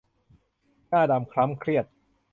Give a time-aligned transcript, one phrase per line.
[0.87, 1.85] หน้าดำคล้ำเครียด